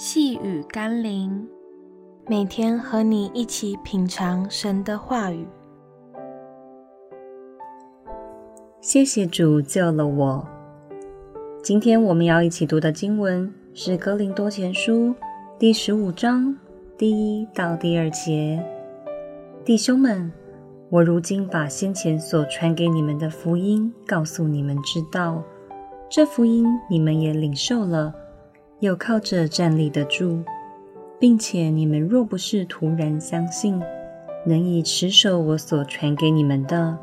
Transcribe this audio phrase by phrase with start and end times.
[0.00, 1.44] 细雨甘霖，
[2.28, 5.44] 每天和你一起品尝神的话语。
[8.80, 10.46] 谢谢主救了我。
[11.64, 15.08] 今天我们要一起读的经文是《哥林多前书》
[15.58, 16.56] 第十五章
[16.96, 18.64] 第一到第二节。
[19.64, 20.30] 弟兄们，
[20.90, 25.42] 我如今把先前所传给你们的福音告诉你们知道，
[26.08, 28.14] 这福音你们也领受了。
[28.80, 30.44] 又靠着站立得住，
[31.18, 33.82] 并且你们若不是突然相信，
[34.46, 36.96] 能以持守我所传给你们的，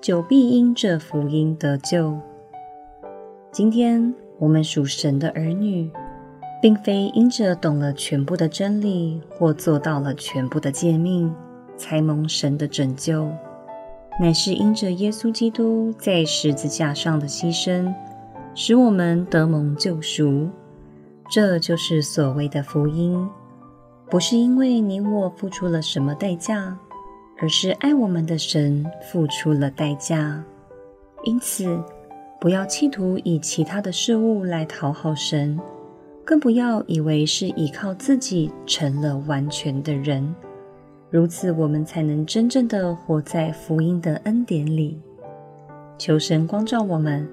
[0.00, 2.16] 就必因这福音得救。
[3.50, 5.90] 今天我们属神的儿女，
[6.62, 11.34] 并非因着懂了全部的真理或做到了全部的诫命，
[11.76, 13.28] 才蒙神的拯救，
[14.20, 17.92] 乃是因着耶稣基督在十字架上的牺牲，
[18.54, 20.48] 使我们得蒙救赎。
[21.28, 23.28] 这就是所谓的福音，
[24.08, 26.78] 不是因为你我付出了什么代价，
[27.38, 30.42] 而是爱我们的神付出了代价。
[31.24, 31.82] 因此，
[32.40, 35.58] 不要企图以其他的事物来讨好神，
[36.24, 40.32] 更不要以为是依靠自己成了完全的人，
[41.10, 45.00] 如此我们才能真正的活在福音的恩典里。
[45.98, 47.28] 求神光照我们。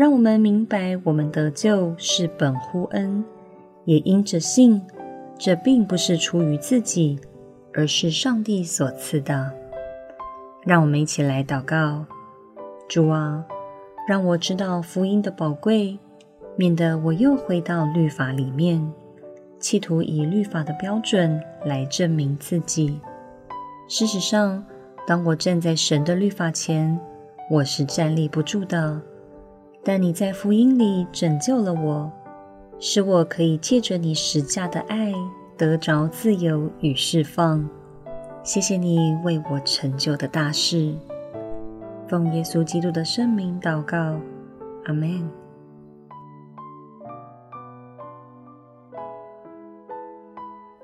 [0.00, 3.22] 让我们明白，我们得救是本乎恩，
[3.84, 4.80] 也因着信。
[5.38, 7.20] 这并不是出于自己，
[7.74, 9.52] 而是上帝所赐的。
[10.64, 12.06] 让我们一起来祷告：
[12.88, 13.44] 主啊，
[14.08, 15.98] 让我知道福音的宝贵，
[16.56, 18.90] 免得我又回到律法里面，
[19.58, 22.98] 企图以律法的标准来证明自己。
[23.86, 24.64] 事实上，
[25.06, 26.98] 当我站在神的律法前，
[27.50, 29.02] 我是站立不住的。
[29.82, 32.10] 但你在福音里拯救了我，
[32.78, 35.12] 使我可以借着你十架的爱
[35.56, 37.68] 得着自由与释放。
[38.42, 40.94] 谢谢你为我成就的大事。
[42.08, 43.96] 奉耶稣基督的圣名祷告，
[44.84, 45.30] 阿门。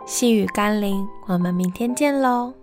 [0.06, 2.54] 细雨甘霖，我们明天见喽。